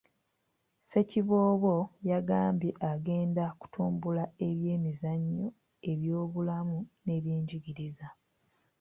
Ssekiboobo 0.81 1.75
yagambye 2.11 2.71
agenda 2.91 3.43
kutumbula 3.59 4.23
ebyemizannyo, 4.47 5.47
ebyobulamu 5.91 6.77
n'ebyenjigiriza. 7.03 8.07